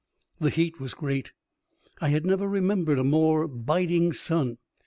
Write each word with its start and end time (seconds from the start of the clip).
The 0.39 0.49
heat 0.49 0.79
was 0.79 0.95
great; 0.95 1.31
I 2.01 2.07
had 2.09 2.25
never 2.25 2.47
remembered 2.49 2.97
a 2.97 3.03
more 3.03 3.47
biting 3.47 4.13
sun. 4.13 4.57